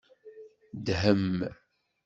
Dhem. 0.85 1.27